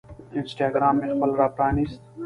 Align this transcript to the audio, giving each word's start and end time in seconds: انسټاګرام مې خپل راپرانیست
انسټاګرام 0.37 0.95
مې 0.99 1.07
خپل 1.13 1.29
راپرانیست 1.41 1.99